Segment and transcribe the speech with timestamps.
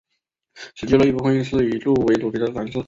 [0.75, 2.79] 此聚落一部份是以住屋为主题的展示。